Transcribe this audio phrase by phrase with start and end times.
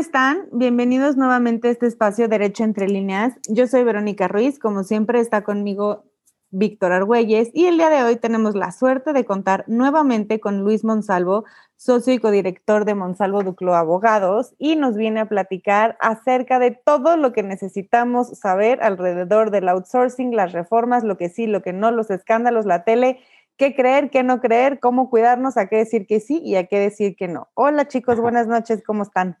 [0.00, 0.48] ¿cómo están?
[0.50, 3.34] Bienvenidos nuevamente a este espacio Derecho entre líneas.
[3.50, 6.04] Yo soy Verónica Ruiz, como siempre está conmigo
[6.48, 10.84] Víctor Argüelles y el día de hoy tenemos la suerte de contar nuevamente con Luis
[10.84, 11.44] Monsalvo,
[11.76, 17.18] socio y codirector de Monsalvo Duclo Abogados y nos viene a platicar acerca de todo
[17.18, 21.90] lo que necesitamos saber alrededor del outsourcing, las reformas, lo que sí, lo que no,
[21.90, 23.20] los escándalos, la tele,
[23.58, 26.78] qué creer, qué no creer, cómo cuidarnos, a qué decir que sí y a qué
[26.78, 27.48] decir que no.
[27.52, 29.36] Hola chicos, buenas noches, ¿cómo están?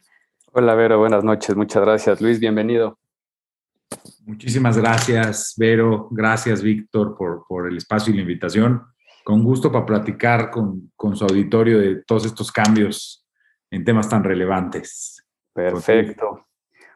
[0.52, 2.20] Hola Vero, buenas noches, muchas gracias.
[2.20, 2.98] Luis, bienvenido.
[4.26, 6.08] Muchísimas gracias, Vero.
[6.10, 8.82] Gracias, Víctor, por, el espacio y la invitación.
[9.22, 13.24] Con gusto para platicar con, su auditorio de todos estos cambios
[13.70, 15.24] en temas tan relevantes.
[15.52, 16.44] Perfecto.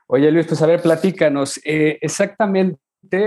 [0.09, 2.81] Oye, Luis, pues a ver, platícanos eh, exactamente,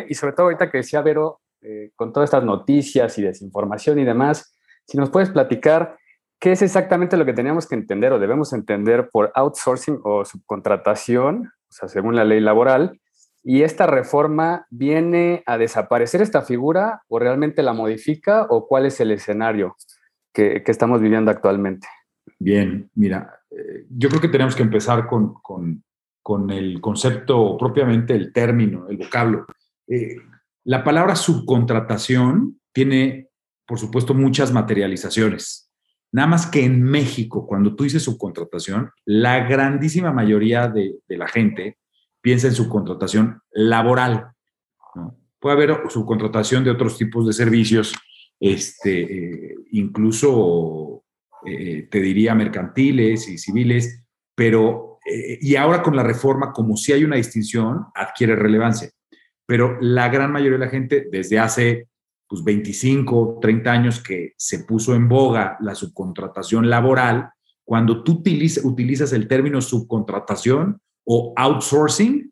[0.09, 4.03] y sobre todo ahorita que decía Vero, eh, con todas estas noticias y desinformación y
[4.03, 4.53] demás,
[4.85, 5.97] si nos puedes platicar
[6.39, 11.51] qué es exactamente lo que teníamos que entender o debemos entender por outsourcing o subcontratación,
[11.69, 12.99] o sea, según la ley laboral,
[13.49, 18.99] ¿Y esta reforma viene a desaparecer esta figura o realmente la modifica o cuál es
[18.99, 19.77] el escenario
[20.33, 21.87] que, estamos viviendo actualmente?
[22.39, 25.35] Bien, mira, eh, yo creo que tenemos que empezar con,
[26.21, 29.45] con, el concepto, propiamente el término, el vocablo.
[29.87, 30.17] Eh,
[30.65, 33.29] la palabra subcontratación tiene,
[33.65, 35.66] por supuesto, muchas materializaciones.
[36.11, 41.77] Nada más que en México, cuando tú dices subcontratación, la grandísima mayoría de, la gente
[42.21, 44.31] piensa en subcontratación laboral.
[45.39, 47.93] Puede haber subcontratación de otros tipos de servicios,
[48.39, 51.03] este, eh, incluso
[51.45, 54.03] eh, te diría mercantiles y civiles,
[54.35, 58.89] pero eh, y ahora con la reforma, como si hay una distinción, adquiere relevancia.
[59.45, 61.87] Pero la gran mayoría de la gente, desde hace
[62.27, 67.31] pues, 25, 30 años que se puso en boga la subcontratación laboral,
[67.63, 68.23] cuando tú
[68.63, 72.31] utilizas el término subcontratación, o outsourcing,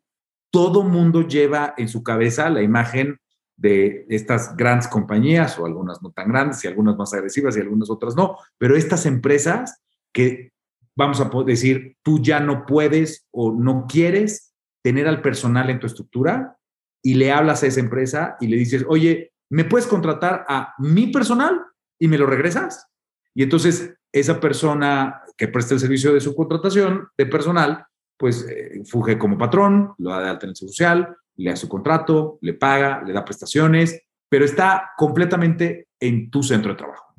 [0.50, 3.18] todo mundo lleva en su cabeza la imagen
[3.56, 7.90] de estas grandes compañías, o algunas no tan grandes, y algunas más agresivas y algunas
[7.90, 9.82] otras no, pero estas empresas
[10.12, 10.52] que
[10.96, 15.86] vamos a decir, tú ya no puedes o no quieres tener al personal en tu
[15.86, 16.56] estructura
[17.02, 21.08] y le hablas a esa empresa y le dices, oye, ¿me puedes contratar a mi
[21.08, 21.60] personal
[21.98, 22.86] y me lo regresas?
[23.34, 27.86] Y entonces esa persona que presta el servicio de su contratación de personal
[28.16, 31.68] pues eh, fuge como patrón, lo da de alta en el social, le da su
[31.68, 37.14] contrato, le paga, le da prestaciones, pero está completamente en tu centro de trabajo.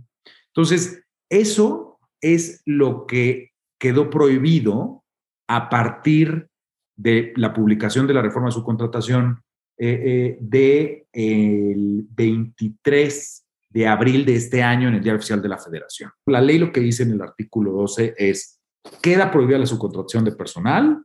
[0.48, 5.04] Entonces, eso es lo que quedó prohibido
[5.48, 6.50] a partir
[6.96, 9.44] de la publicación de la reforma de su contratación
[9.78, 15.58] eh, eh, del 23 de abril de este año en el Diario Oficial de la
[15.58, 16.12] Federación.
[16.26, 18.60] La ley lo que dice en el artículo 12 es
[19.02, 21.04] queda prohibida la subcontratación de personal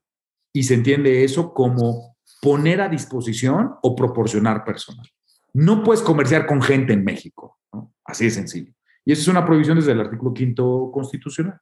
[0.52, 5.06] y se entiende eso como poner a disposición o proporcionar personal.
[5.52, 7.58] No puedes comerciar con gente en México,
[8.04, 8.72] así de sencillo.
[9.04, 11.60] Y eso es una prohibición desde el artículo quinto constitucional.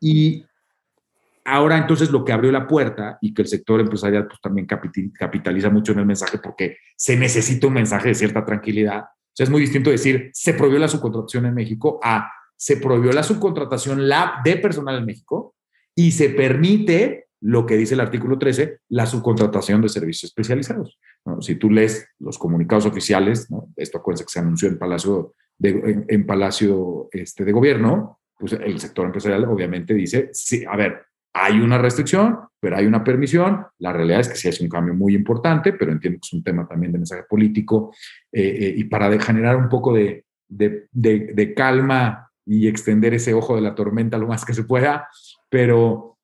[0.00, 0.44] Y
[1.50, 5.70] ahora entonces lo que abrió la puerta y que el sector empresarial pues, también capitaliza
[5.70, 9.02] mucho en el mensaje porque se necesita un mensaje de cierta tranquilidad.
[9.02, 13.12] O sea, es muy distinto decir se prohibió la subcontratación en México a se prohibió
[13.12, 14.06] la subcontratación
[14.44, 15.54] de personal en México
[15.94, 20.98] y se permite lo que dice el artículo 13, la subcontratación de servicios especializados.
[21.40, 26.26] Si tú lees los comunicados oficiales, esto acuérdense que se anunció en Palacio de, en,
[26.26, 31.02] Palacio este, de Gobierno, pues el sector empresarial obviamente dice, sí, a ver,
[31.32, 33.66] hay una restricción, pero hay una permisión.
[33.78, 36.42] La realidad es que sí es un cambio muy importante, pero entiendo que es un
[36.42, 37.94] tema también de mensaje político
[38.32, 43.62] eh, eh, y para generar un poco de, de, calma y extender ese ojo de
[43.62, 45.08] la tormenta lo más que se pueda,
[45.48, 46.18] pero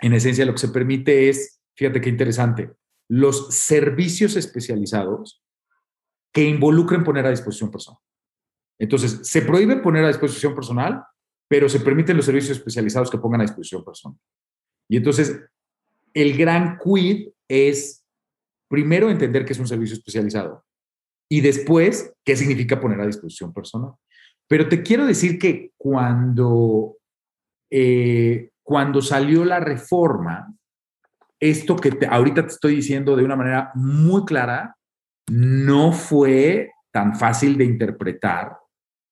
[0.00, 2.70] en esencia lo que se permite es, fíjate qué interesante,
[3.08, 5.42] los servicios especializados
[6.32, 8.00] que involucren poner a disposición personal.
[8.78, 11.02] Entonces, se prohíbe poner a disposición personal,
[11.48, 14.18] pero se permiten los servicios especializados que pongan a disposición personal.
[14.88, 15.40] Y entonces,
[16.14, 18.04] el gran quid es,
[18.68, 20.64] primero, entender que es un servicio especializado
[21.30, 23.92] y después, qué significa poner a disposición personal.
[24.48, 26.96] Pero te quiero decir que cuando,
[27.70, 30.54] eh, cuando salió la reforma,
[31.38, 34.76] esto que ahorita te estoy diciendo de una manera muy clara,
[35.30, 38.56] no fue tan fácil de interpretar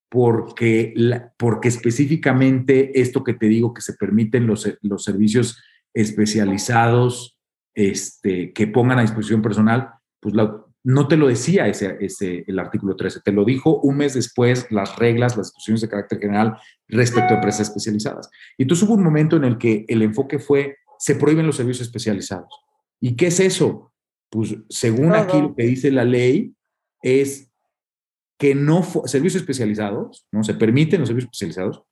[0.09, 0.95] porque,
[1.37, 5.63] porque específicamente esto que te digo que se permiten los, los servicios
[5.95, 7.39] especializados
[7.75, 12.59] este, que pongan a disposición personal, pues la, no te lo decía ese, ese, el
[12.59, 16.57] artículo 13, te lo dijo un mes después las reglas, las disposiciones de carácter general
[16.87, 18.31] respecto a empresas especializadas.
[18.57, 21.89] Y entonces hubo un momento en el que el enfoque fue se prohíben los servicios
[21.89, 22.49] especializados.
[23.01, 23.93] ¿Y qué es eso?
[24.31, 26.55] Pues según aquí lo que dice la ley
[27.03, 27.51] es
[28.39, 30.45] que no, servicios especializados, ¿no?
[30.45, 31.85] Se permiten los servicios especializados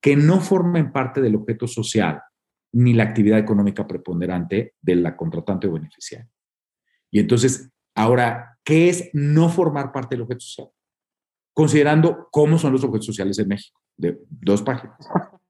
[0.00, 2.22] que no formen parte del objeto social
[2.72, 6.30] ni la actividad económica preponderante de la contratante o beneficiario.
[7.10, 10.68] Y entonces, ahora, ¿qué es no formar parte del objeto social?
[11.54, 14.98] Considerando cómo son los objetos sociales en México, de dos páginas.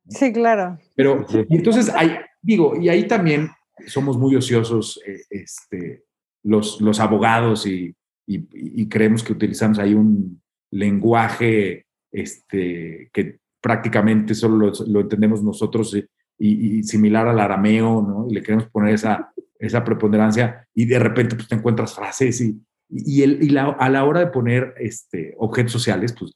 [0.08, 0.78] Sí, claro.
[0.94, 3.50] Pero, y entonces, hay, digo, y ahí también
[3.88, 6.04] somos muy ociosos eh, este,
[6.44, 7.96] los, los abogados y,
[8.26, 10.40] y, creemos que utilizamos ahí un
[10.70, 15.96] lenguaje este, que prácticamente solo lo, entendemos nosotros
[16.38, 18.26] y, similar al arameo, ¿no?
[18.28, 22.60] Y le queremos poner esa, esa preponderancia y de repente pues, te encuentras frases y,
[22.90, 26.34] y, el, la, a la hora de poner este, objetos sociales, pues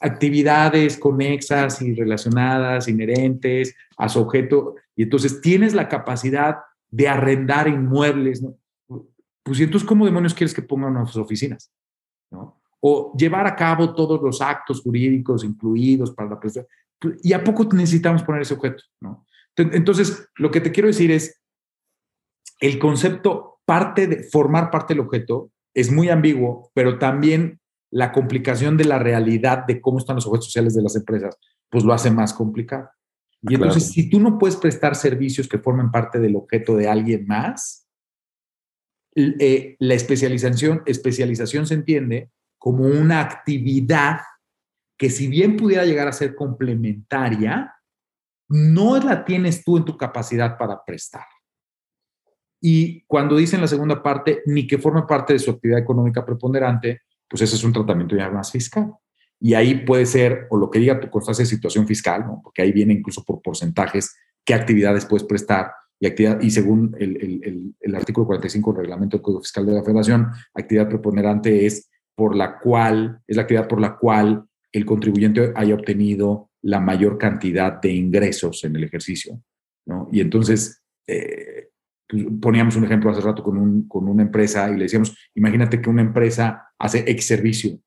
[0.00, 6.56] actividades conexas y relacionadas, inherentes a su objeto, y entonces tienes la capacidad
[6.90, 8.56] de arrendar inmuebles, ¿no?
[9.46, 11.72] Pues, ¿y entonces cómo demonios quieres que pongan unas oficinas?
[12.32, 12.60] ¿No?
[12.80, 16.66] O llevar a cabo todos los actos jurídicos incluidos para la prestación.
[16.98, 18.82] Pues, ¿Y a poco necesitamos poner ese objeto?
[19.00, 19.24] ¿no?
[19.56, 21.40] Entonces, lo que te quiero decir es,
[22.58, 27.60] el concepto parte de formar parte del objeto es muy ambiguo, pero también
[27.92, 31.38] la complicación de la realidad de cómo están los objetos sociales de las empresas,
[31.70, 32.90] pues lo hace más complicado.
[33.42, 37.26] Y entonces, si tú no puedes prestar servicios que formen parte del objeto de alguien
[37.28, 37.85] más,
[39.16, 44.20] eh, la especialización, especialización se entiende como una actividad
[44.98, 47.74] que si bien pudiera llegar a ser complementaria,
[48.48, 51.24] no la tienes tú en tu capacidad para prestar.
[52.60, 57.02] Y cuando dicen la segunda parte, ni que forme parte de su actividad económica preponderante,
[57.28, 58.92] pues ese es un tratamiento ya más fiscal.
[59.38, 62.72] Y ahí puede ser, o lo que diga tu constancia de situación fiscal, porque ahí
[62.72, 67.94] viene incluso por porcentajes qué actividades puedes prestar, y, actividad, y según el, el, el,
[67.94, 72.58] artículo 45 del reglamento del Código Fiscal de la Federación, actividad preponderante es por la
[72.58, 77.92] cual, es la actividad por la cual el contribuyente haya obtenido la mayor cantidad de
[77.92, 79.40] ingresos en el ejercicio.
[79.86, 80.08] ¿no?
[80.12, 81.68] Y entonces, eh,
[82.08, 85.80] pues, poníamos un ejemplo hace rato con, un, con una empresa y le decíamos, imagínate
[85.80, 87.78] que una empresa hace X servicio,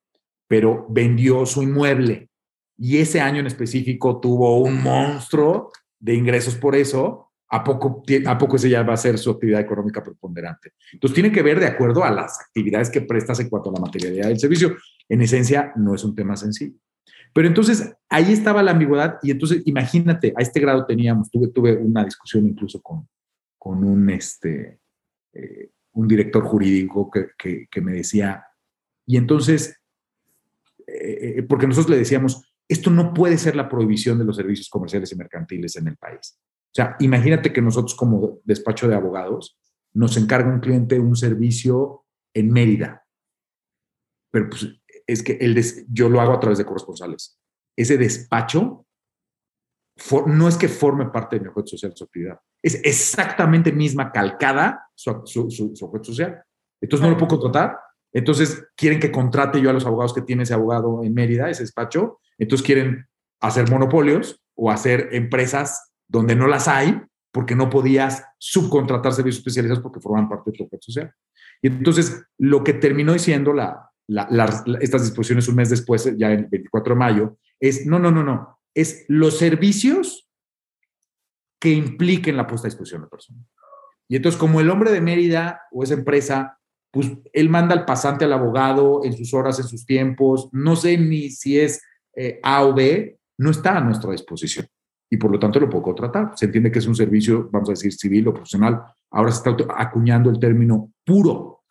[0.48, 2.30] pero vendió su inmueble
[2.78, 8.38] y ese año en específico tuvo un monstruo de ingresos por eso, ¿a poco, ¿a
[8.38, 10.74] poco ya va a ser su actividad económica preponderante?
[10.94, 13.80] Entonces, tiene que ver de acuerdo a las actividades que prestas en cuanto a la
[13.80, 14.76] materialidad del servicio.
[15.08, 16.78] En esencia, no es un tema sencillo.
[17.34, 21.78] Pero entonces, ahí estaba la ambigüedad y entonces, imagínate, a este grado teníamos, tuve, tuve
[21.78, 23.08] una discusión incluso con,
[23.58, 24.80] con un, este,
[25.34, 28.44] eh, un director jurídico que, que, me decía,
[29.06, 29.80] y entonces,
[30.88, 34.70] eh, eh, porque nosotros le decíamos, esto no puede ser la prohibición de los servicios
[34.70, 36.40] comerciales y mercantiles en el país.
[36.70, 39.60] O sea, imagínate que nosotros como despacho de abogados
[39.94, 43.04] nos encarga un cliente un servicio en Mérida.
[44.32, 44.68] Pero pues
[45.08, 45.60] es que el
[45.92, 47.40] yo lo hago a través de corresponsales.
[47.76, 48.86] Ese despacho
[50.28, 52.40] no es que forme parte de mi objeto social de su actividad.
[52.62, 56.44] Es exactamente misma calcada su, objeto social.
[56.82, 57.80] Entonces no lo puedo contratar.
[58.14, 61.64] Entonces quieren que contrate yo a los abogados que tiene ese abogado en Mérida, ese
[61.64, 62.20] despacho.
[62.38, 63.08] Entonces quieren
[63.42, 67.02] hacer monopolios o hacer empresas donde no las hay
[67.32, 71.14] porque no podías subcontratar servicios especializados porque forman parte de tu objeto social.
[71.62, 73.92] Y entonces, lo que terminó diciendo la,
[74.82, 78.60] estas disposiciones un mes después, ya el 24 de mayo, es, no, no, no, no,
[78.74, 80.28] es los servicios
[81.60, 83.40] que impliquen la puesta a disposición de la persona.
[84.08, 86.58] Y entonces, como el hombre de Mérida o esa empresa,
[86.92, 90.98] pues él manda al pasante al abogado en sus horas, en sus tiempos, no sé
[90.98, 91.84] ni si es
[92.16, 94.68] eh, A o B, no está a nuestra disposición
[95.10, 96.34] y por lo tanto lo puedo contratar.
[96.36, 98.82] Se entiende que es un servicio, vamos a decir, civil o profesional.
[99.12, 101.64] Ahora se está acuñando el término puro.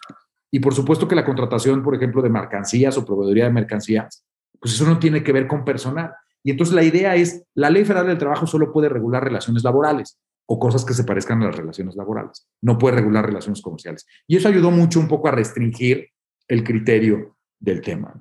[0.50, 4.24] Y por supuesto que la contratación, por ejemplo, de mercancías o proveeduría de mercancías,
[4.58, 6.12] pues eso no tiene que ver con personal.
[6.42, 10.18] Y entonces la idea es, la ley federal del trabajo solo puede regular relaciones laborales
[10.46, 12.48] o cosas que se parezcan a las relaciones laborales.
[12.62, 14.06] No puede regular relaciones comerciales.
[14.26, 16.08] Y eso ayudó mucho un poco a restringir
[16.48, 18.14] el criterio del tema.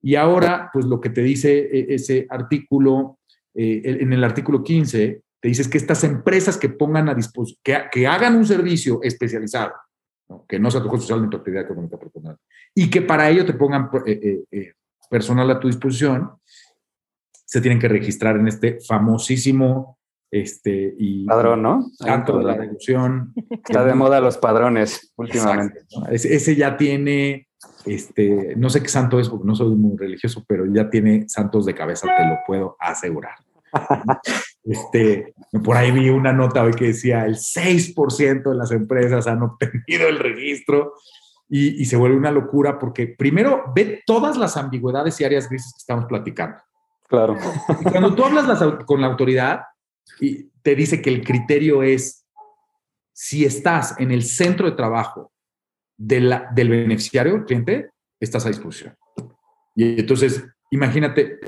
[0.00, 3.18] Y ahora, pues lo que te dice e-, ese artículo
[3.56, 7.60] eh, en el artículo 15, te dices que estas empresas que pongan a disposición,
[7.90, 9.72] que, hagan un servicio especializado,
[10.46, 12.36] que no sea tu social ni tu actividad económica personal,
[12.74, 14.72] y que para ello te pongan eh, eh,
[15.08, 16.32] personal a tu disposición,
[17.30, 19.98] se tienen que registrar en este famosísimo
[20.30, 21.90] este, y padrón, ¿no?
[21.98, 23.32] Tanto de la reducción.
[23.48, 25.80] Está de moda los padrones últimamente.
[26.10, 27.45] Ese, ese, ya tiene,
[27.84, 31.64] este, no sé qué santo es porque no soy muy religioso, pero ya tiene santos
[31.66, 33.36] de cabeza, te lo puedo asegurar.
[34.68, 35.32] Este,
[35.62, 40.08] por ahí vi una nota hoy que decía el 6% de las empresas han obtenido
[40.08, 40.94] el registro
[41.48, 45.78] y, se vuelve una locura porque primero ve todas las ambigüedades y áreas grises que
[45.78, 46.58] estamos platicando.
[47.06, 47.36] Claro.
[47.92, 49.60] cuando tú hablas con la autoridad
[50.20, 52.26] y te dice que el criterio es
[53.12, 55.30] si estás en el centro de trabajo
[55.96, 58.94] del beneficiario, cliente, estás a disposición.
[59.74, 61.38] Y entonces, imagínate,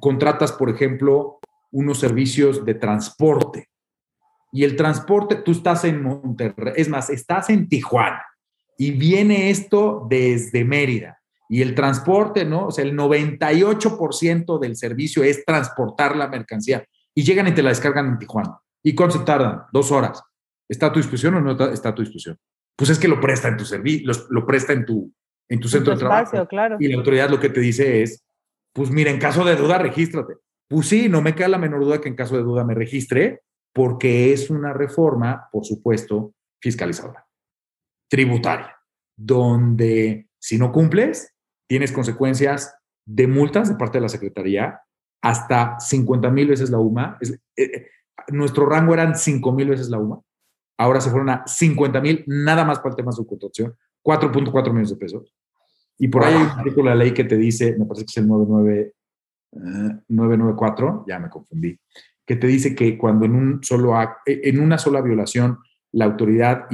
[0.00, 1.38] contratas, por ejemplo,
[1.70, 3.68] unos servicios de transporte.
[4.52, 8.24] Y el transporte, tú estás en Monterrey, es más, estás en Tijuana
[8.78, 11.20] y viene esto desde Mérida.
[11.50, 12.66] Y el transporte, ¿no?
[12.66, 16.84] O sea, el 98% del servicio es transportar la mercancía.
[17.14, 18.58] Y llegan y te la descargan en Tijuana.
[18.82, 19.62] ¿Y cuánto se tardan?
[19.72, 20.22] Dos horas.
[20.68, 22.36] ¿Está a tu disposición o no está a tu disposición?
[22.78, 25.12] Pues es que lo presta en tu servicio, lo, presta en tu,
[25.48, 26.46] en tu centro de trabajo.
[26.46, 26.76] Claro.
[26.78, 28.24] Y la autoridad lo que te dice es,
[28.72, 30.34] pues mira, en caso de duda, regístrate.
[30.68, 33.40] Pues sí, no me queda la menor duda que en caso de duda me registre,
[33.74, 37.28] porque es una reforma, por supuesto, fiscalizadora
[38.08, 38.74] tributaria,
[39.16, 41.34] donde si no cumples,
[41.68, 42.74] tienes consecuencias
[43.06, 44.80] de multas de parte de la Secretaría
[45.22, 47.18] hasta 50 mil veces la UMA.
[47.20, 47.86] Eh, eh,
[48.28, 50.20] nuestro rango eran 5 mil veces la UMA.
[50.78, 54.90] Ahora se fueron a 50 mil, nada más para el tema de subcontratación, 4.4 millones
[54.90, 55.34] de pesos.
[55.98, 58.10] Y por ahí hay un artículo de la ley que te dice, me parece que
[58.10, 58.94] es el 99,
[60.08, 61.78] 994, eh, ya me confundí,
[62.24, 63.94] que te dice que cuando en, un solo,
[64.24, 65.58] en una sola violación
[65.92, 66.66] la autoridad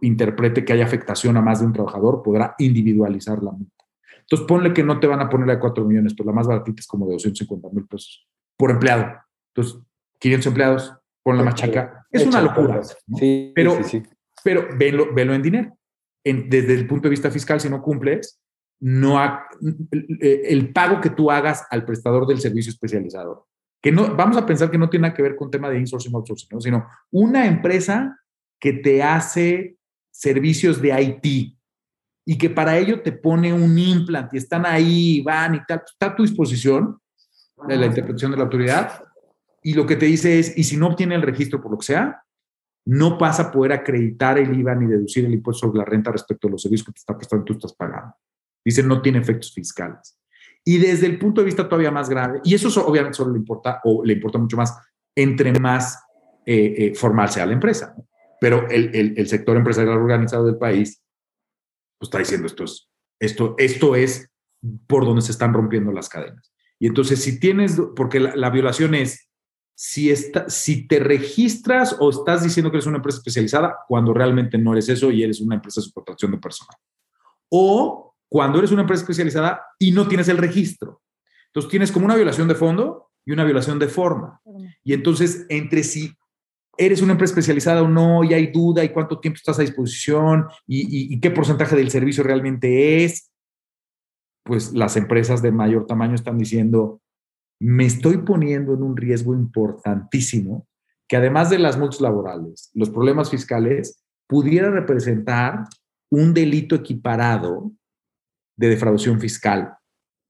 [0.00, 3.84] interprete que hay afectación a más de un trabajador, podrá individualizar la multa.
[4.20, 6.80] Entonces, ponle que no te van a poner a 4 millones, pero la más baratita
[6.80, 9.06] es como de 250 mil pesos por empleado.
[9.54, 9.80] Entonces,
[10.18, 10.94] 500 empleados,
[11.28, 12.06] pon la más chica.
[12.10, 12.80] Es una locura.
[12.82, 14.02] Sí, pero, sí,
[14.42, 15.78] pero velo, velo, en dinero.
[16.24, 18.40] desde el punto de vista fiscal, si no cumples,
[18.80, 19.20] no
[20.00, 23.46] el pago que tú hagas al prestador del servicio especializado,
[23.82, 26.14] que no, vamos a pensar que no tiene nada que ver con tema de insourcing
[26.14, 28.18] outsourcing, sino una empresa
[28.58, 29.76] que te hace
[30.10, 31.58] servicios de IT
[32.24, 36.06] y que para ello te pone un implant y están ahí, van y tal, está
[36.06, 36.98] a tu disposición
[37.66, 39.07] de la interpretación de la autoridad
[39.68, 41.86] y lo que te dice es, y si no obtiene el registro por lo que
[41.86, 42.22] sea,
[42.86, 46.48] no pasa a poder acreditar el IVA ni deducir el impuesto sobre la renta respecto
[46.48, 48.14] a los servicios que te está prestando tú estás pagando.
[48.64, 50.18] Dice, no tiene efectos fiscales.
[50.64, 53.80] Y desde el punto de vista todavía más grave, y eso obviamente solo le importa,
[53.84, 54.74] o le importa mucho más,
[55.14, 56.02] entre más
[56.46, 57.94] eh, eh, formal sea la empresa.
[57.96, 58.08] ¿no?
[58.40, 61.02] pero el, el, sector empresarial organizado del país
[61.98, 62.88] pues, está diciendo esto es,
[63.20, 64.30] esto, esto es
[64.86, 66.52] por donde se están rompiendo las cadenas.
[66.78, 69.27] Y entonces si tienes, porque la, violación es,
[69.80, 70.12] si,
[70.48, 74.88] si te registras o estás diciendo que eres una empresa especializada cuando realmente no eres
[74.88, 76.76] eso y eres una empresa de subcontratación de personal.
[77.48, 81.00] O cuando eres una empresa especializada y no tienes el registro.
[81.46, 84.40] Entonces tienes como una violación de fondo y una violación de forma.
[84.82, 86.12] Y entonces entre sí
[86.76, 90.48] eres una empresa especializada o no, y hay duda, y cuánto tiempo estás a disposición,
[90.66, 93.30] y, qué porcentaje del servicio realmente es,
[94.42, 97.00] pues las empresas de mayor tamaño están diciendo,
[97.60, 100.66] me estoy poniendo en un riesgo importantísimo
[101.08, 105.64] que además de las multas laborales, los problemas fiscales, pudiera representar
[106.10, 107.72] un delito equiparado
[108.56, 109.74] de defraudación fiscal.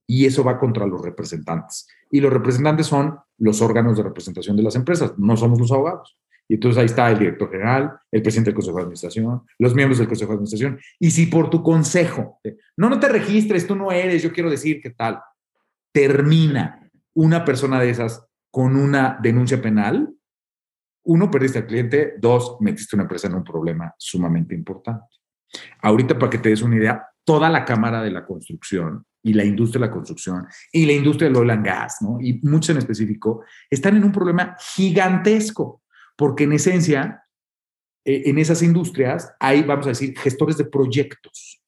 [0.06, 1.86] Y eso va contra los representantes.
[2.10, 6.16] Y los representantes son los órganos de representación de las empresas, no somos los abogados.
[6.48, 9.98] Y entonces ahí está el director general, el presidente del Consejo de Administración, los miembros
[9.98, 10.80] del Consejo de Administración.
[10.98, 12.40] Y si por tu consejo,
[12.76, 15.20] no, no te registres, tú no eres, yo quiero decir qué tal,
[15.92, 16.87] termina
[17.18, 20.14] una persona de esas con una denuncia penal,
[21.04, 25.16] uno, perdiste al cliente, dos, metiste a una empresa en un problema sumamente importante.
[25.82, 29.44] Ahorita, para que te des una idea, toda la Cámara de la Construcción y la
[29.44, 32.18] industria de la construcción y la industria del oil and gas, ¿no?
[32.20, 35.82] y muchos en específico, están en un problema gigantesco
[36.16, 37.24] porque en esencia,
[38.04, 41.60] eh, en esas industrias hay, vamos a decir, gestores de proyectos.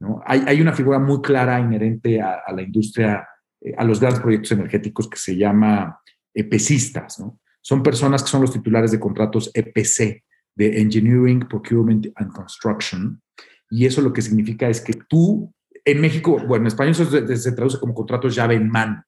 [0.00, 0.20] ¿no?
[0.26, 3.28] Hay, una figura muy clara inherente a, la industria,
[3.76, 6.00] a los grandes proyectos energéticos que se llama
[6.34, 7.18] EPCistas.
[7.20, 7.40] ¿no?
[7.60, 13.22] Son personas que son los titulares de contratos EPC, de Engineering, Procurement and Construction.
[13.70, 15.52] Y eso lo que significa es que tú,
[15.84, 19.02] en México, bueno, en español se, se traduce como contratos llave en mano.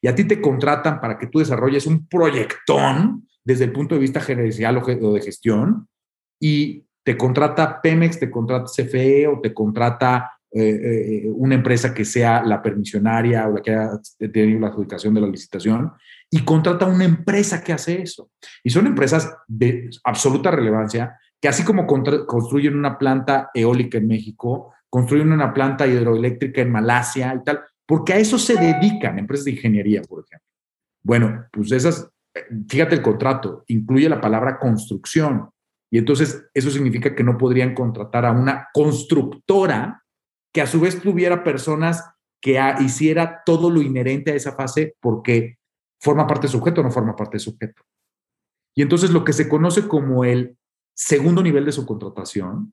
[0.00, 4.00] Y a ti te contratan para que tú desarrolles un proyectón desde el punto de
[4.00, 5.88] vista gerencial o de gestión
[6.40, 12.04] y te contrata Pemex, te contrata CFE o te contrata eh, eh, una empresa que
[12.04, 13.90] sea la permisionaria o la que haya
[14.32, 15.92] tenido la adjudicación de la licitación
[16.30, 18.30] y contrata una empresa que hace eso.
[18.64, 24.72] Y son empresas de absoluta relevancia que así como construyen una planta eólica en México,
[24.88, 29.52] construyen una planta hidroeléctrica en Malasia y tal, porque a eso se dedican empresas de
[29.52, 30.48] ingeniería, por ejemplo.
[31.02, 32.10] Bueno, pues esas
[32.68, 35.50] fíjate el contrato, incluye la palabra construcción.
[35.90, 40.02] Y entonces eso significa que no podrían contratar a una constructora
[40.56, 42.02] que a su vez tuviera personas
[42.40, 45.58] que hiciera todo lo inherente a esa fase porque
[46.00, 47.82] forma parte de sujeto o no forma parte de sujeto.
[48.74, 50.56] Y entonces lo que se conoce como el
[50.94, 52.72] segundo nivel de subcontratación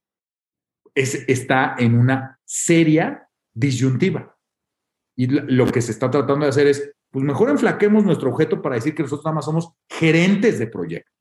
[0.96, 4.38] es, está en una seria disyuntiva.
[5.18, 8.76] Y lo que se está tratando de hacer es, pues mejor enflaquemos nuestro objeto para
[8.76, 11.12] decir que nosotros nada más somos gerentes de proyecto.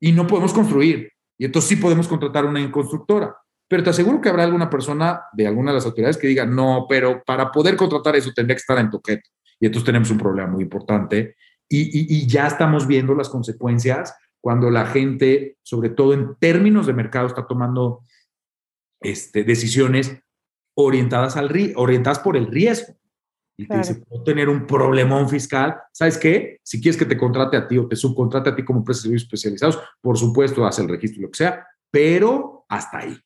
[0.00, 1.10] Y no podemos construir.
[1.36, 3.36] Y entonces sí podemos contratar una constructora.
[3.68, 6.86] Pero te aseguro que habrá alguna persona de alguna de las autoridades que diga, no,
[6.88, 9.28] pero para poder contratar eso tendría que estar en tu objeto.
[9.58, 11.36] Y entonces tenemos un problema muy importante.
[11.68, 16.92] Y, y ya estamos viendo las consecuencias cuando la gente, sobre todo en términos de
[16.92, 18.04] mercado, está tomando
[19.00, 20.16] este, decisiones
[20.76, 22.94] orientadas, al, orientadas por el riesgo.
[23.58, 25.78] Y te dice, puedo tener un problemón fiscal.
[25.90, 26.60] ¿Sabes qué?
[26.62, 29.02] Si quieres que te contrate a ti o te subcontrate a ti como empresa de
[29.04, 33.18] servicios especializados, por supuesto, haz el registro, lo que sea, pero hasta ahí.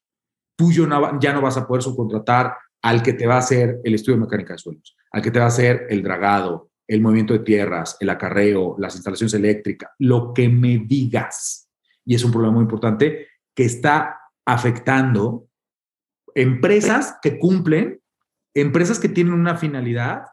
[0.61, 4.19] Tú ya no vas a poder subcontratar al que te va a hacer el estudio
[4.19, 7.39] de mecánica de suelos, al que te va a hacer el dragado, el movimiento de
[7.39, 11.71] tierras, el acarreo, las instalaciones eléctricas, lo que me digas.
[12.05, 15.47] Y es un problema muy importante que está afectando
[16.35, 17.99] empresas que cumplen,
[18.53, 20.25] empresas que tienen una finalidad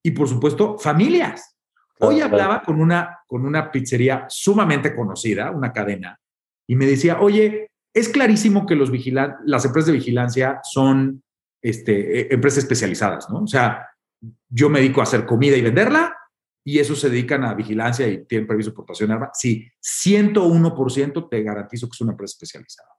[0.00, 1.56] y por supuesto familias.
[1.98, 6.20] Hoy hablaba con una, con una pizzería sumamente conocida, una cadena,
[6.68, 8.90] y me decía, oye, es clarísimo que los
[9.44, 11.22] las empresas de vigilancia son
[11.62, 13.42] este, e, empresas especializadas, ¿no?
[13.42, 13.88] O sea,
[14.48, 16.16] yo me dedico a hacer comida y venderla
[16.64, 19.30] y eso se dedican a vigilancia y tienen permiso de portación de arma.
[19.34, 22.90] Sí, 101% te garantizo que es una empresa especializada.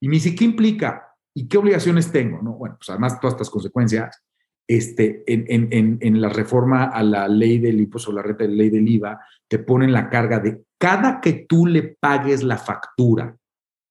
[0.00, 1.14] Y me dice, ¿qué implica?
[1.34, 2.42] ¿Y qué obligaciones tengo?
[2.42, 2.54] ¿No?
[2.54, 4.22] Bueno, pues además todas estas consecuencias,
[4.68, 8.88] este, en, la reforma a la ley del impuesto sobre la renta de ley del
[8.88, 13.36] IVA, te ponen la carga de cada que tú le pagues la factura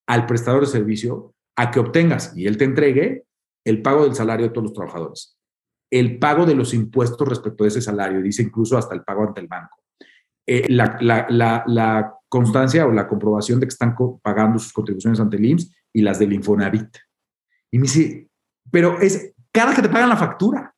[0.07, 3.25] al prestador de servicio a que obtengas y él te entregue
[3.65, 5.37] el pago del salario de todos los trabajadores,
[5.91, 9.41] el pago de los impuestos respecto a ese salario, dice incluso hasta el pago ante
[9.41, 9.77] el banco,
[10.47, 15.37] eh, la, la, la, constancia o la comprobación de que están pagando sus contribuciones ante
[15.37, 16.89] el IMSS y las del Infonavit.
[17.71, 18.27] Y me dice,
[18.69, 20.75] pero es cada que te pagan la factura.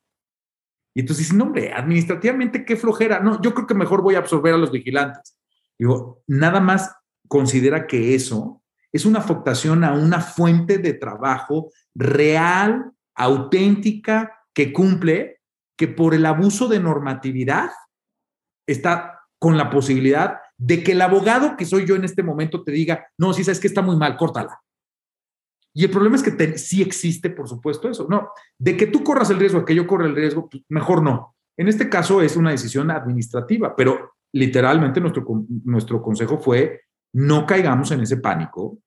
[0.94, 3.22] Y entonces dice, no, hombre, administrativamente qué flojera.
[3.22, 5.36] No, yo creo que mejor voy a absorber a los vigilantes.
[5.80, 6.94] Digo, nada más
[7.28, 8.62] considera que eso
[8.98, 15.42] es una afectación a una fuente de trabajo real, auténtica, que cumple,
[15.78, 17.70] que por el abuso de normatividad
[18.68, 22.72] está con la posibilidad de que el abogado que soy yo en este momento te
[22.72, 24.60] diga, no, si sabes que está muy mal, córtala.
[25.76, 28.08] Y el problema es que sí existe, por supuesto, eso.
[28.10, 31.04] No, de que tú corras el riesgo, de que yo corra el riesgo, pues, mejor
[31.04, 31.36] no.
[31.56, 35.24] En este caso es una decisión administrativa, pero literalmente nuestro,
[35.64, 36.82] nuestro consejo fue
[37.14, 38.80] no caigamos en ese pánico,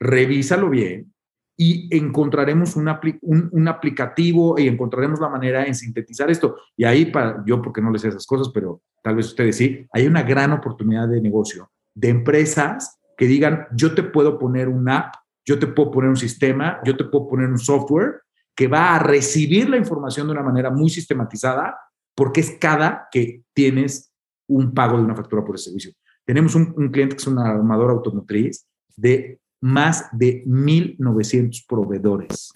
[0.00, 1.12] revísalo bien
[1.56, 2.88] y encontraremos un,
[3.22, 6.56] un, aplicativo y encontraremos la manera en sintetizar esto.
[6.76, 9.84] Y ahí, para, yo porque no les sé esas cosas, pero tal vez ustedes sí,
[9.92, 14.88] hay una gran oportunidad de negocio de empresas que digan, yo te puedo poner un
[14.88, 15.14] app
[15.48, 18.20] yo te puedo poner un sistema, yo te puedo poner un software
[18.54, 21.78] que va a recibir la información de una manera muy sistematizada
[22.14, 24.12] porque es cada que tienes
[24.46, 25.92] un pago de una factura por el servicio.
[26.26, 32.52] Tenemos un, cliente que es una armadora automotriz de más de 1.900 proveedores.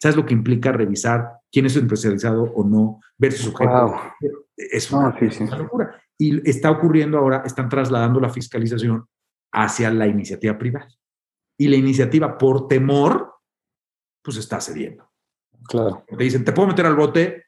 [0.00, 3.94] ¿Sabes lo que implica revisar quién es especializado o no versus objeto?
[4.56, 6.02] Es, una, es una locura.
[6.18, 9.06] Y está ocurriendo ahora, están trasladando la fiscalización
[9.52, 10.88] hacia la iniciativa privada
[11.58, 13.34] y la iniciativa por temor,
[14.22, 15.10] pues está cediendo.
[15.64, 16.04] Claro.
[16.06, 17.46] Te dicen, ¿te puedo meter al bote?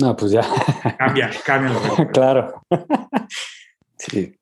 [0.00, 0.42] No, pues ya.
[0.98, 1.72] Cambia, cambia.
[2.12, 2.62] claro.
[3.98, 4.34] sí.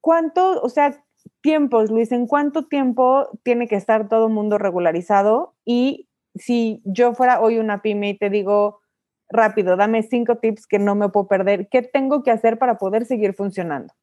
[0.00, 1.04] ¿Cuánto, o sea,
[1.46, 5.54] tiempos, Luis, en cuánto tiempo tiene que estar todo el mundo regularizado?
[5.64, 8.80] Y si yo fuera hoy una pyme y te digo,
[9.28, 13.04] rápido, dame cinco tips que no me puedo perder, ¿qué tengo que hacer para poder
[13.04, 13.94] seguir funcionando?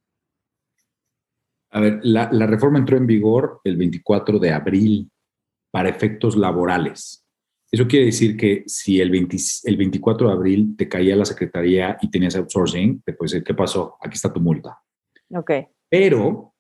[1.71, 5.11] A ver, la, reforma entró en vigor el 24 de abril
[5.69, 7.27] para efectos laborales.
[7.69, 9.11] Eso quiere decir que si el,
[9.63, 13.53] el 24 de abril te caía la secretaría y tenías outsourcing, te puede decir, ¿qué
[13.53, 13.97] pasó?
[13.99, 14.79] Aquí está tu multa.
[15.35, 15.51] Ok.
[15.89, 16.52] Pero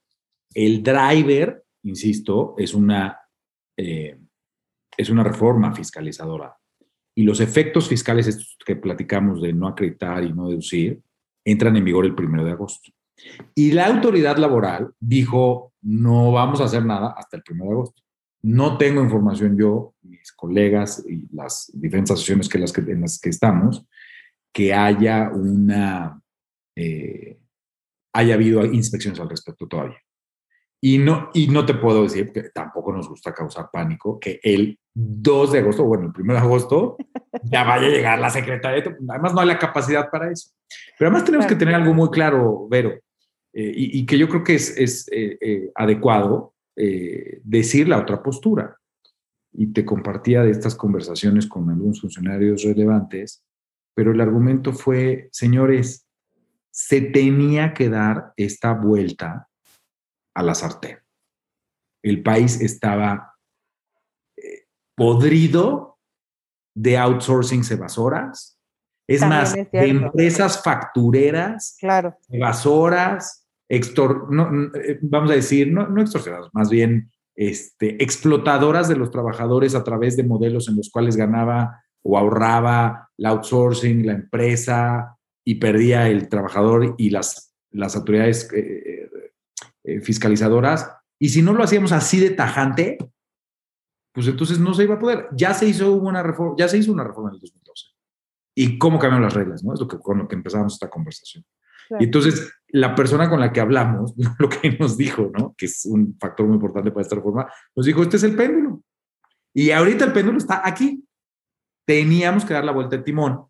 [0.53, 3.19] el driver, insisto, es una,
[3.77, 4.17] eh,
[4.97, 6.55] es una reforma fiscalizadora.
[7.15, 11.01] Y los efectos fiscales estos que platicamos de no acreditar y no deducir
[11.45, 12.91] entran en vigor el 1 de agosto.
[13.53, 18.01] Y la autoridad laboral dijo, no vamos a hacer nada hasta el 1 de agosto.
[18.41, 23.19] No tengo información yo, mis colegas y las diferentes asociaciones que las que, en las
[23.19, 23.85] que estamos,
[24.53, 26.21] que haya una,
[26.75, 27.39] eh,
[28.13, 29.97] haya habido inspecciones al respecto todavía.
[30.85, 34.77] Y no, y no te puedo decir, que tampoco nos gusta causar pánico, que el
[34.93, 36.97] 2 de agosto, bueno, el 1 de agosto,
[37.45, 38.83] ya vaya a llegar la secretaria.
[39.07, 40.51] Además, no hay la capacidad para eso.
[40.99, 42.99] Pero además tenemos que tener algo muy claro, Vero,
[43.53, 48.77] eh, y, que yo creo que es, es eh, eh, adecuado decir la otra postura.
[49.53, 53.41] Y te compartía de estas conversaciones con algunos funcionarios relevantes,
[53.95, 56.05] pero el argumento fue, señores,
[56.71, 59.47] se tenía que dar esta vuelta
[60.35, 60.99] a la sartén.
[62.03, 63.33] El país estaba
[64.95, 65.99] podrido
[66.75, 68.59] de outsourcing evasoras,
[69.07, 72.17] es más, de empresas factureras, claro.
[72.29, 74.27] evasoras, extor
[74.75, 79.83] eh, vamos a decir, no, no extorsionadas, más bien este, explotadoras de los trabajadores a
[79.83, 86.07] través de modelos en los cuales ganaba o ahorraba el outsourcing, la empresa y perdía
[86.09, 88.92] el trabajador y las, las autoridades eh,
[89.83, 90.89] eh, fiscalizadoras.
[91.19, 92.97] Y si no lo hacíamos así de tajante,
[94.13, 95.27] pues entonces no se iba a poder.
[95.33, 97.87] Ya se hizo una reforma, ya se hizo una reforma en el 2012.
[98.55, 99.63] ¿Y cómo cambiaron las reglas?
[99.63, 99.73] ¿no?
[99.73, 101.43] Es lo que, con lo que empezamos esta conversación.
[101.99, 105.53] Y entonces, la persona con la que hablamos, lo que nos dijo, ¿no?
[105.57, 108.81] que es un factor muy importante para esta reforma, nos dijo, este es el péndulo.
[109.53, 111.05] Y ahorita el péndulo está aquí.
[111.85, 113.45] Teníamos que dar la vuelta de timón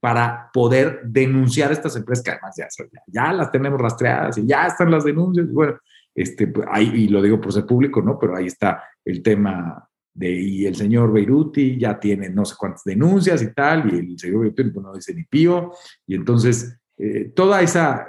[0.00, 2.66] para poder denunciar a estas empresas que además ya,
[3.06, 5.52] ya, las tenemos rastreadas y ya están las denuncias.
[5.52, 5.78] Bueno,
[6.14, 8.18] este, pues, ahí, y lo digo por ser público, ¿no?
[8.18, 12.82] Pero ahí está el tema de, y el señor Beiruti ya tiene no sé cuántas
[12.84, 15.72] denuncias y tal, y el señor Beiruti pues, no dice ni pío,
[16.06, 18.06] y entonces eh, toda esa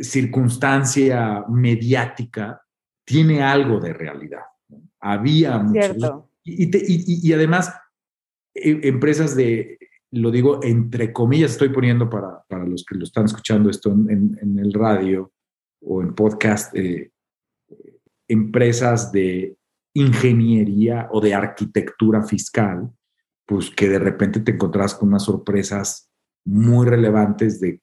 [0.00, 2.60] circunstancia mediática
[3.04, 4.42] tiene algo de realidad.
[5.00, 6.24] Había muchos.
[6.44, 7.72] Y, y, además,
[8.54, 9.78] eh, empresas de,
[10.12, 14.38] lo digo entre comillas, estoy poniendo para, para los que lo están escuchando esto en,
[14.40, 15.32] en, el radio
[15.80, 16.74] o en podcast,
[18.28, 19.56] empresas de
[19.94, 22.90] ingeniería o de arquitectura fiscal,
[23.46, 26.10] pues que de repente te encontrás con unas sorpresas
[26.44, 27.80] muy relevantes de,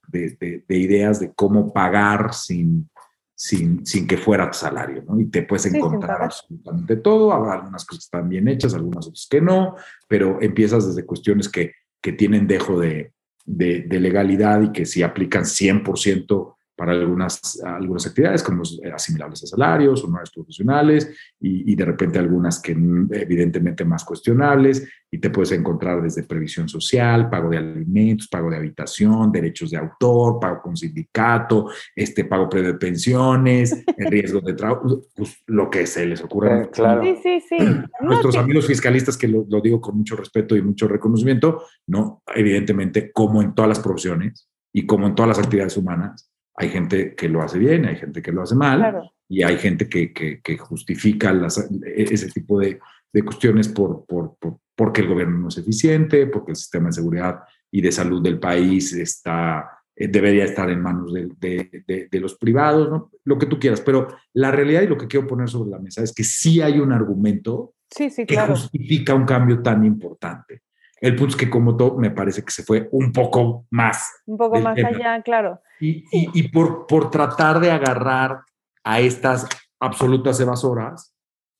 [0.69, 2.89] ideas de cómo pagar sin,
[3.35, 5.19] sin, sin, que fuera tu salario, ¿no?
[5.19, 9.27] Y te puedes encontrar absolutamente todo, habrá algunas cosas que están bien hechas, algunas otras
[9.29, 9.75] que no,
[10.07, 13.13] pero empiezas desde cuestiones que, que tienen dejo de,
[13.45, 20.03] de, legalidad y que sí aplican 100% para algunas, algunas actividades como asimilables a salarios,
[20.03, 21.09] honores profesionales
[21.39, 26.67] y, y, de repente algunas que evidentemente más cuestionables y te puedes encontrar desde previsión
[26.67, 32.49] social, pago de alimentos, pago de habitación, derechos de autor, pago con sindicato, este pago
[32.51, 36.63] de pensiones, el riesgo de trabajo, pues lo que se les ocurra.
[36.63, 37.03] Eh, claro.
[37.03, 37.57] Sí, sí, sí.
[38.01, 43.11] Nuestros amigos fiscalistas, que lo, lo digo con mucho respeto y mucho reconocimiento, no, evidentemente,
[43.11, 47.29] como en todas las profesiones y como en todas las actividades humanas, hay gente que
[47.29, 51.31] lo hace bien, hay gente que lo hace mal, y hay gente que, que, justifica
[51.31, 52.79] e, ese tipo de,
[53.11, 54.37] de cuestiones por, por,
[54.75, 57.39] porque el gobierno no es eficiente, porque el sistema de seguridad
[57.71, 62.89] y de salud del país está, eh, debería estar en manos de, de, los privados,
[62.89, 63.11] ¿no?
[63.23, 63.81] lo que tú quieras.
[63.81, 66.79] Pero la realidad y lo que quiero poner sobre la mesa es que sí hay
[66.79, 70.62] un argumento sí, sí, que justifica un cambio tan importante.
[71.03, 74.09] El punto es que como todo me parece que se fue un poco más.
[74.25, 75.59] Un poco más allá, claro.
[75.81, 78.39] Y, y, por, por tratar de agarrar
[78.85, 79.45] a estas
[79.81, 81.13] absolutas evasoras,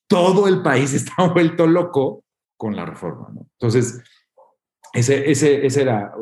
[0.08, 2.24] todo el país está vuelto loco
[2.56, 3.32] con la reforma.
[3.34, 3.50] ¿no?
[3.60, 4.02] Entonces,
[4.94, 6.14] ese, ese, ese era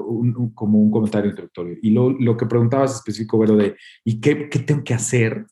[0.56, 1.78] como un comentario introductorio.
[1.80, 5.46] Y lo, lo que preguntabas específico, Vero, de ¿y qué, qué, tengo que hacer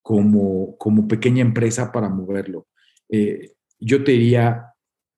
[0.00, 2.68] como, como pequeña empresa para moverlo?
[3.10, 4.71] Eh, yo te diría,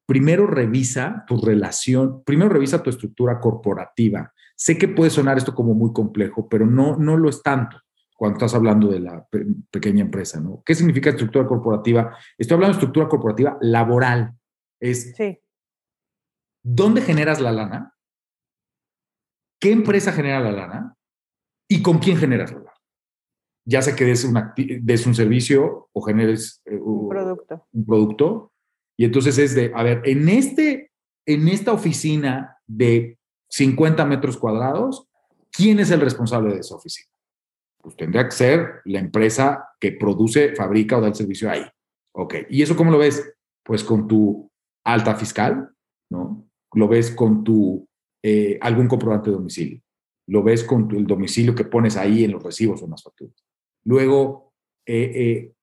[0.06, 4.32] primero revisa tu relación, primero revisa tu estructura corporativa.
[4.56, 7.80] Sé que puede sonar esto como muy complejo, pero no, no lo es tanto
[8.16, 9.26] cuando estás hablando de la
[9.70, 10.62] pequeña empresa, ¿no?
[10.64, 12.16] ¿Qué significa estructura corporativa?
[12.38, 14.34] Estoy hablando de estructura corporativa laboral.
[14.80, 15.40] Es, sí.
[16.62, 17.94] ¿dónde generas la lana?
[19.60, 20.96] ¿Qué empresa genera la lana?
[21.68, 22.70] ¿Y con quién generas la lana?
[23.66, 27.66] Ya sea que des, des un servicio o generes eh, un producto.
[27.72, 28.53] Un producto
[28.96, 30.90] y entonces es de, a ver, en, este,
[31.26, 33.18] en esta oficina de
[33.50, 35.08] 50 metros cuadrados,
[35.50, 37.08] ¿quién es el responsable de esa oficina?
[37.82, 41.62] Pues tendría que ser la empresa que produce, fabrica o da el servicio ahí.
[42.12, 43.34] Ok, ¿y eso cómo lo ves?
[43.62, 44.50] Pues con tu
[44.84, 45.70] alta fiscal,
[46.10, 46.48] ¿no?
[46.74, 47.86] Lo ves con tu,
[48.22, 49.80] eh, algún comprobante de domicilio.
[50.28, 53.44] Lo ves con el domicilio que pones ahí en los recibos o en las facturas.
[53.84, 54.52] Luego,
[54.86, 55.53] eh, eh,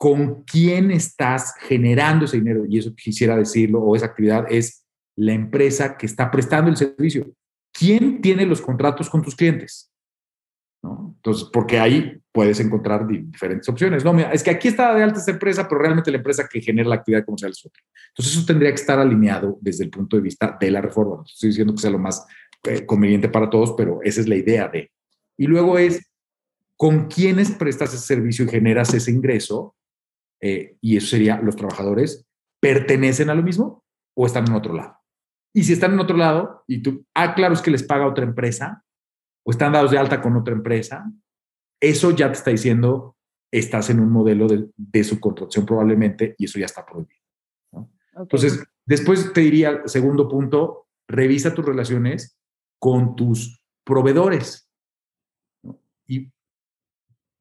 [0.00, 5.34] con quién estás generando ese dinero, y eso quisiera decirlo, o esa actividad es la
[5.34, 7.30] empresa que está prestando el servicio.
[7.70, 9.92] ¿Quién tiene los contratos con tus clientes?
[10.82, 14.02] Entonces, porque ahí puedes encontrar diferentes opciones.
[14.02, 16.62] No, mira, es que aquí está de alta esta empresa, pero realmente la empresa que
[16.62, 17.82] genera la actividad comercial es otra.
[18.08, 21.16] Entonces, eso tendría que estar alineado desde el punto de vista de la reforma.
[21.16, 22.26] No estoy diciendo que sea lo más
[22.64, 24.90] eh, conveniente para todos, pero esa es la idea de.
[25.36, 26.10] Y luego es
[26.78, 29.76] con quiénes prestas ese servicio y generas ese ingreso,
[30.40, 32.26] eh, y eso sería los trabajadores,
[32.60, 33.84] ¿pertenecen a lo mismo
[34.16, 34.96] o están en otro lado?
[35.54, 38.24] Y si están en otro lado y tú, ah, claro, es que les paga otra
[38.24, 38.84] empresa
[39.44, 41.10] o están dados de alta con otra empresa,
[41.80, 43.16] eso ya te está diciendo,
[43.50, 47.20] estás en un modelo de, subcontratación probablemente y eso ya está prohibido.
[48.14, 52.38] Entonces, después te diría, segundo punto, revisa tus relaciones
[52.78, 54.68] con tus proveedores.
[56.06, 56.30] ¿Y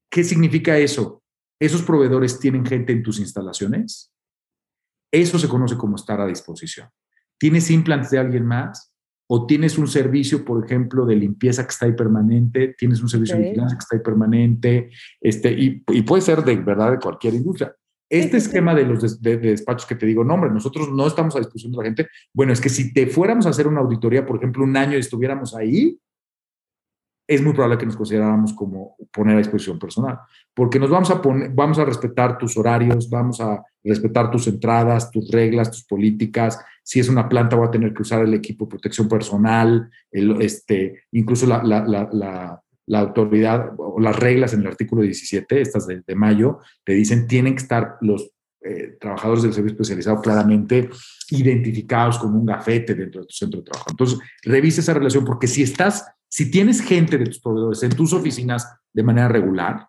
[0.10, 1.22] qué significa eso?
[1.60, 4.14] ¿Esos proveedores tienen gente en tus instalaciones?
[5.12, 6.90] Eso se conoce como estar a disposición.
[7.38, 8.94] ¿Tienes implantes de alguien más?
[9.28, 12.76] ¿O tienes un servicio, por ejemplo, de limpieza que está ahí permanente?
[12.78, 14.90] ¿Tienes un servicio de vigilancia que está ahí permanente?
[15.22, 17.76] Este, y, puede ser de verdad de cualquier industria.
[18.10, 21.74] Este esquema de los despachos que te digo, no, hombre, nosotros no estamos a disposición
[21.74, 22.08] de la gente.
[22.34, 25.02] Bueno, es que si te fuéramos a hacer una auditoría, por ejemplo, un año y
[25.02, 26.00] estuviéramos ahí,
[27.30, 30.18] es muy probable que nos consideráramos como poner a disposición personal,
[30.52, 35.12] porque nos vamos a poner, vamos a respetar tus horarios, vamos a respetar tus entradas,
[35.12, 36.60] tus reglas, tus políticas.
[36.82, 40.42] Si es una planta, voy a tener que usar el equipo de protección personal, el,
[40.42, 45.86] este, incluso la, la, la, la, autoridad o las reglas en el artículo 17, estas
[45.86, 50.90] de, mayo, te dicen tienen que estar los eh, trabajadores del servicio especializado claramente
[51.30, 53.92] identificados como un gafete dentro de tu centro de trabajo.
[53.92, 58.14] Entonces, revisa esa relación porque si estás si tienes gente de tus proveedores en tus
[58.14, 59.88] oficinas de manera regular,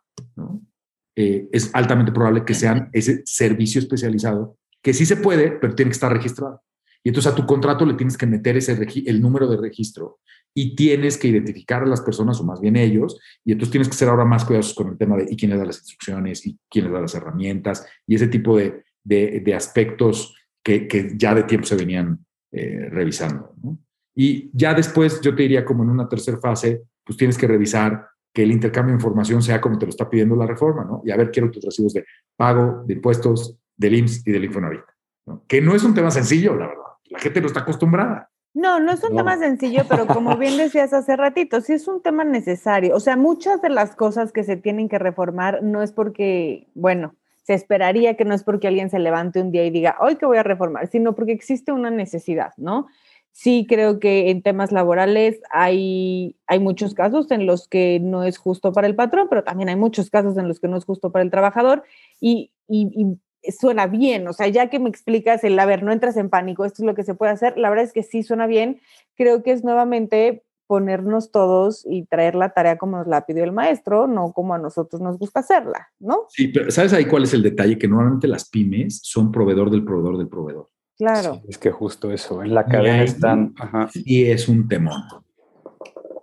[1.17, 5.91] eh, es altamente probable que sean ese servicio especializado, que sí se puede, pero tiene
[5.91, 6.63] que estar registrado.
[7.05, 10.19] Y entonces a tu contrato le tienes que meter ese el número de registro
[10.55, 13.95] y tienes que identificar a las personas, o más bien ellos, y entonces tienes que
[13.95, 16.59] ser ahora más cuidadosos con el tema de y quién les da las instrucciones y
[16.69, 21.45] quién les da las herramientas y ese tipo de, de, aspectos que, que, ya de
[21.45, 23.55] tiempo se venían eh, revisando.
[23.63, 23.79] ¿no?
[24.15, 28.07] Y ya después, yo te diría como en una tercera fase, pues tienes que revisar
[28.33, 31.03] que el intercambio de información sea como te lo está pidiendo la reforma, ¿no?
[31.05, 32.05] Y a ver, quiero tus recibos de
[32.37, 34.85] pago, de impuestos, del IMSS y del Infonavit,
[35.27, 35.45] ¿no?
[35.49, 36.85] Que no es un tema sencillo, la verdad.
[37.09, 38.31] La gente no está acostumbrada.
[38.53, 42.03] No, no es un tema sencillo, pero como bien decías hace ratito, sí es un
[42.03, 42.97] tema necesario.
[42.97, 47.15] O sea, muchas de las cosas que se tienen que reformar no es porque, bueno,
[47.45, 50.27] se esperaría que no es porque alguien se levante un día y diga, hoy que
[50.27, 52.89] voy a reformar, sino porque existe una necesidad, ¿no?
[53.33, 58.39] Sí, creo que en temas laborales hay, hay muchos casos en los que no es
[58.39, 61.11] justo para el patrón, pero también hay muchos casos en los que no es justo
[61.11, 61.85] para el trabajador
[62.21, 63.19] y, y,
[63.59, 64.29] suena bien.
[64.29, 66.87] O sea, ya que me explicas el, a ver, no entras en pánico, esto es
[66.87, 68.81] lo que se puede hacer, la verdad es que sí suena bien.
[69.17, 73.51] Creo que es nuevamente ponernos todos y traer la tarea como nos la pidió el
[73.51, 76.27] maestro, no como a nosotros nos gusta hacerla, ¿no?
[76.29, 77.77] Sí, pero ¿sabes ahí cuál es el detalle?
[77.77, 80.69] Que normalmente las pymes son proveedor del proveedor del proveedor.
[81.01, 81.41] Claro.
[81.49, 83.55] es que justo eso, en la cadena están.
[83.95, 85.01] Y es un temor,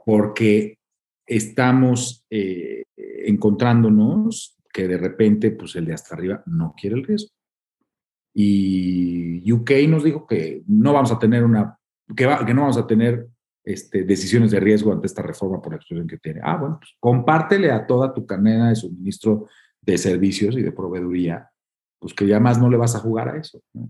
[0.06, 0.78] porque
[1.26, 7.32] estamos eh, encontrándonos que de repente, pues el de hasta arriba no quiere el riesgo.
[8.36, 11.80] Y UK nos dijo que no vamos a tener una,
[12.16, 13.28] que, que no vamos a tener
[13.64, 16.40] este, decisiones de riesgo ante esta reforma por la exposición que tiene.
[16.44, 19.48] Ah, bueno, pues compártele a toda tu cadena de suministro
[19.82, 21.50] de servicios y de proveeduría,
[21.98, 23.60] pues que ya más no le vas a jugar a eso.
[23.74, 23.90] ¿no?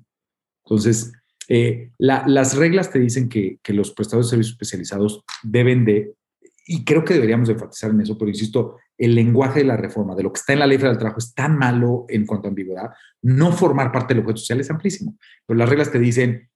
[0.67, 1.13] Entonces,
[1.47, 6.13] eh, las reglas te dicen que, los prestadores de servicios especializados deben de,
[6.65, 10.23] y creo que deberíamos enfatizar en eso, pero insisto, el lenguaje de la reforma, de
[10.23, 12.49] lo que está en la ley federal del trabajo, es tan malo en cuanto a
[12.49, 12.89] ambigüedad.
[13.21, 16.49] No formar parte del objeto social es amplísimo, pero las reglas te dicen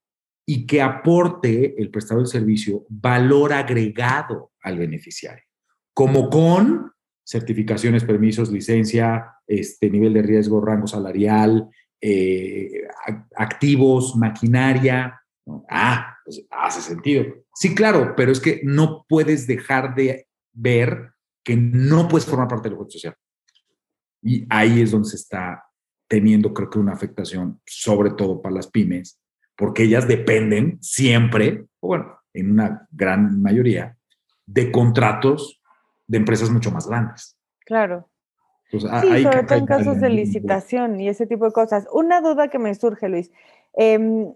[0.46, 5.46] y que aporte el prestador de servicio valor agregado al beneficiario,
[5.94, 6.92] como con
[7.24, 11.70] certificaciones, permisos, licencia, este nivel de riesgo, rango salarial,
[12.02, 12.88] eh,
[13.36, 15.22] activos, maquinaria.
[15.70, 17.26] Ah, pues hace sentido.
[17.54, 21.12] Sí, claro, pero es que no puedes dejar de ver
[21.44, 23.16] que no puedes formar parte del juego social.
[24.22, 25.64] Y ahí es donde se está
[26.08, 29.20] teniendo, creo que, una afectación, sobre todo para las pymes,
[29.56, 33.98] porque ellas dependen siempre, o bueno, en una gran mayoría,
[34.46, 35.62] de contratos
[36.08, 37.38] de empresas mucho más grandes.
[37.66, 38.11] Claro.
[38.72, 41.88] Pues, sí, sobre todo en casos de licitación y ese tipo de cosas.
[41.92, 43.32] Una duda que me surge, Luis.
[43.74, 44.34] Em,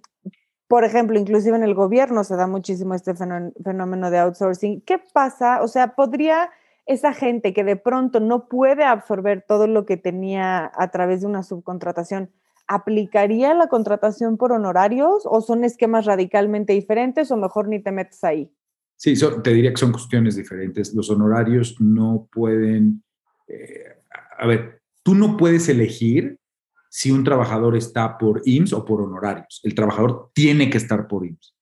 [0.68, 4.82] por ejemplo, inclusive en el gobierno se da muchísimo este fenómeno de outsourcing.
[4.82, 5.62] ¿Qué pasa?
[5.62, 6.50] O sea, ¿podría
[6.86, 11.28] esa gente que de pronto no puede absorber todo lo que tenía a través de
[11.28, 12.30] una subcontratación,
[12.68, 18.24] ¿aplicaría la contratación por honorarios o son esquemas radicalmente diferentes o mejor ni te metes
[18.24, 18.52] ahí?
[18.98, 20.94] Sí, te diría que son cuestiones diferentes.
[20.94, 23.04] Los honorarios no pueden...
[23.48, 23.95] Eh,
[24.38, 26.38] a ver, tú no puedes elegir
[26.90, 29.60] si un trabajador está por IMSS o por honorarios.
[29.64, 31.54] El trabajador tiene que estar por IMSS.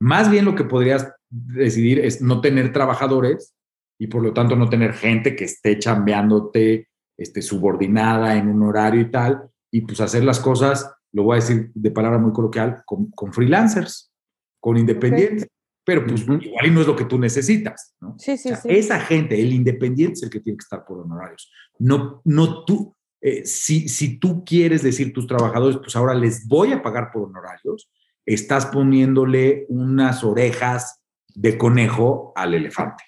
[0.00, 3.54] Más bien lo que podrías decidir es no tener trabajadores
[3.98, 9.02] y por lo tanto no tener gente que esté chambeándote este, subordinada en un horario
[9.02, 12.82] y tal, y pues hacer las cosas, lo voy a decir de palabra muy coloquial,
[12.86, 14.10] con, freelancers,
[14.58, 15.46] con independientes.
[15.90, 18.14] Pero pues igual y no es lo que tú necesitas, ¿no?
[18.16, 18.68] Sí, sí, sí.
[18.68, 21.50] Esa gente, el independiente es el que tiene que estar por honorarios.
[21.80, 26.72] No, no tú, eh, si, si tú quieres decir tus trabajadores, pues ahora les voy
[26.72, 27.90] a pagar por honorarios,
[28.24, 31.00] estás poniéndole unas orejas
[31.34, 33.02] de conejo al elefante.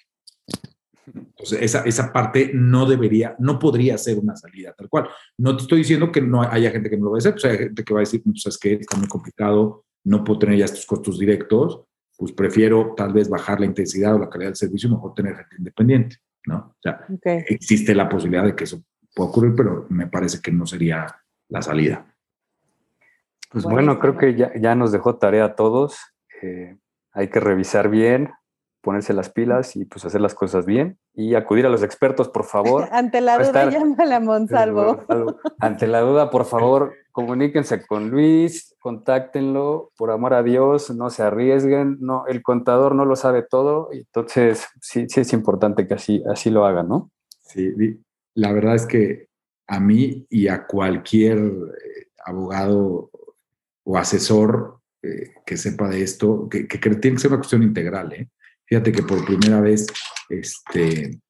[1.07, 5.07] Entonces, esa, esa parte no debería, no podría ser una salida tal cual.
[5.37, 7.45] No te estoy diciendo que no haya gente que no lo va a hacer, pues
[7.45, 10.57] hay gente que va a decir, pues es que está muy complicado, no puedo tener
[10.57, 11.85] ya estos costos directos,
[12.17, 15.35] pues prefiero tal vez bajar la intensidad o la calidad del servicio y mejor tener
[15.35, 16.57] gente independiente, ¿no?
[16.57, 17.05] O sea,
[17.47, 21.07] existe la posibilidad de que eso pueda ocurrir, pero me parece que no sería
[21.49, 22.05] la salida.
[23.51, 25.97] Pues bueno, creo que ya, ya, nos dejó tarea a todos.
[26.41, 26.75] Eh,
[27.11, 28.31] hay que revisar bien,
[28.83, 32.43] ponerse las pilas y pues hacer las cosas bien y acudir a los expertos, por
[32.43, 32.87] favor.
[32.91, 34.99] Ante la duda, llámale a Monsalvo.
[35.59, 41.23] Ante la duda, por favor, comuníquense con Luis, contáctenlo, por amor a Dios, no se
[41.23, 46.21] arriesguen, no, el contador no lo sabe todo, entonces sí, sí es importante que así,
[46.29, 47.09] así lo hagan, ¿no?
[47.41, 47.73] Sí,
[48.35, 49.29] la verdad es que
[49.67, 53.09] a mí y a cualquier eh, abogado
[53.85, 57.63] o asesor eh, que sepa de esto, que, que, que, tiene que ser una cuestión
[57.63, 58.29] integral, ¿eh?
[58.73, 59.85] Fíjate que por primera vez
[60.29, 61.21] este,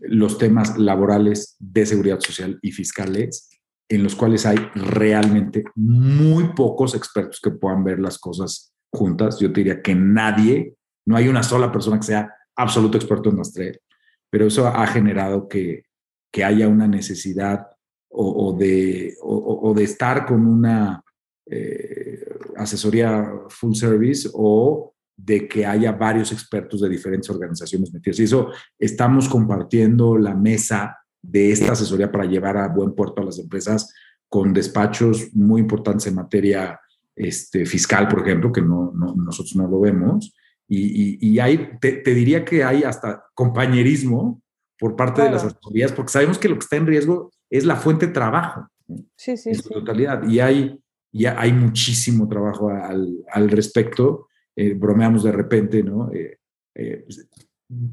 [0.00, 3.48] los temas laborales de seguridad social y fiscales,
[3.88, 9.40] en los cuales hay realmente muy pocos expertos que puedan ver las cosas juntas.
[9.40, 10.74] Yo te diría que nadie,
[11.06, 13.80] no hay una sola persona que sea absoluto experto en las tres,
[14.28, 15.84] pero eso ha generado que,
[16.30, 17.66] que haya una necesidad
[18.10, 21.02] o, de, o, de estar con una
[21.46, 22.26] eh,
[22.58, 28.20] asesoría full service o de que haya varios expertos de diferentes organizaciones metidos.
[28.20, 33.24] Y eso estamos compartiendo la mesa de esta asesoría para llevar a buen puerto a
[33.24, 33.92] las empresas
[34.28, 36.80] con despachos muy importantes en materia
[37.14, 40.34] este, fiscal, por ejemplo, que no, nosotros no lo vemos.
[40.66, 44.42] Y, hay, te, diría que hay hasta compañerismo
[44.78, 47.76] por parte de las asesorías, porque sabemos que lo que está en riesgo es la
[47.76, 48.66] fuente de trabajo.
[49.16, 50.26] Sí, sí, en su totalidad.
[50.28, 50.80] Y hay,
[51.12, 56.10] ya hay muchísimo trabajo al, al respecto eh, bromeamos de repente, ¿no?
[56.12, 56.38] Eh,
[56.74, 57.28] eh, pues,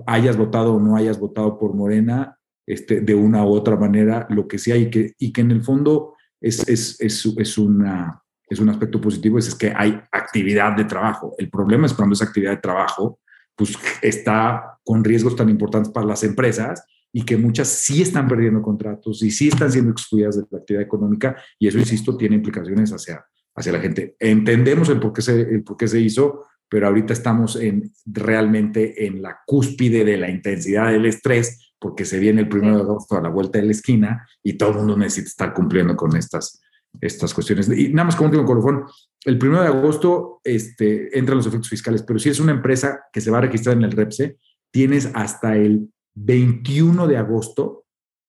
[0.06, 4.48] hayas votado o no hayas votado por Morena, este, de una u otra manera, lo
[4.48, 8.60] que sea, y que, y que en el fondo es, es, es, es, una, es
[8.60, 11.34] un aspecto positivo, es, es que hay actividad de trabajo.
[11.38, 13.20] El problema es cuando esa actividad de trabajo
[13.56, 18.62] pues, está con riesgos tan importantes para las empresas y que muchas sí están perdiendo
[18.62, 22.92] contratos y sí están siendo excluidas de la actividad económica y eso, insisto, tiene implicaciones
[22.92, 24.16] hacia, hacia la gente.
[24.20, 29.06] Entendemos el por qué se, el por qué se hizo, pero ahorita estamos en, realmente
[29.06, 33.18] en la cúspide de la intensidad del estrés, porque se viene el primero de agosto
[33.18, 36.62] a la vuelta de la esquina y todo el mundo necesita estar cumpliendo con estas,
[37.02, 37.68] estas cuestiones.
[37.78, 38.86] Y nada más como último colofón,
[39.26, 43.20] el primero de agosto este, entran los efectos fiscales, pero si es una empresa que
[43.20, 44.38] se va a registrar en el REPSE,
[44.72, 47.84] tienes hasta el 21 de agosto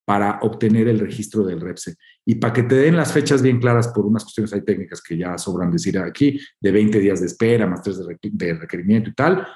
[0.05, 1.94] para obtener el registro del REPSE.
[2.24, 5.16] Y para que te den las fechas bien claras por unas cuestiones hay técnicas que
[5.16, 9.46] ya sobran decir aquí, de 20 días de espera, más 3 de requerimiento y tal,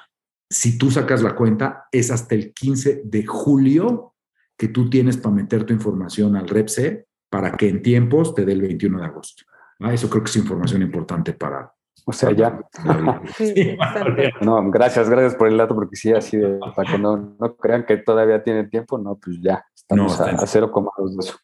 [0.49, 4.13] si tú sacas la cuenta, es hasta el 15 de julio
[4.57, 8.53] que tú tienes para meter tu información al REPSE para que en tiempos te dé
[8.53, 9.43] el 21 de agosto.
[9.79, 11.71] Ah, eso creo que es información importante para,
[12.05, 12.59] o sea, ya.
[14.41, 17.85] no, gracias, gracias por el dato, porque sí, así de, para que no, no crean
[17.85, 21.37] que todavía tienen tiempo, no, pues ya, estamos a, a 0,2 de eso.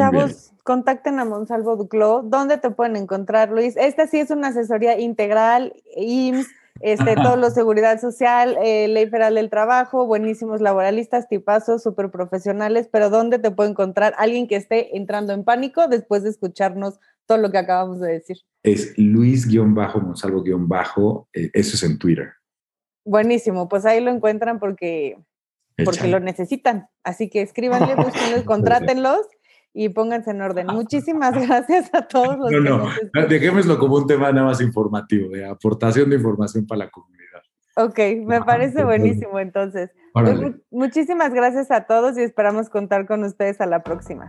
[0.00, 2.22] Chavos, contacten a Monsalvo Duclo.
[2.24, 3.76] ¿Dónde te pueden encontrar, Luis?
[3.76, 6.48] Esta sí es una asesoría integral, IMSS,
[6.80, 12.88] este, todo lo seguridad social, eh, ley federal del trabajo, buenísimos laboralistas, tipazos, súper profesionales,
[12.90, 17.36] pero ¿dónde te puede encontrar alguien que esté entrando en pánico después de escucharnos todo
[17.36, 18.38] lo que acabamos de decir.
[18.64, 22.30] Es Luis-Monsalvo-, eh, eso es en Twitter.
[23.04, 25.18] Buenísimo, pues ahí lo encuentran porque,
[25.84, 26.88] porque lo necesitan.
[27.04, 29.26] Así que escríbanle, búsquenlos, contrátenlos
[29.72, 30.66] y pónganse en orden.
[30.66, 35.46] Muchísimas gracias a todos los No, no, dejémoslo como un tema nada más informativo, de
[35.46, 37.20] aportación de información para la comunidad.
[37.76, 39.90] Ok, me parece buenísimo entonces.
[40.12, 40.38] Pues
[40.70, 44.26] muchísimas gracias a todos y esperamos contar con ustedes a la próxima.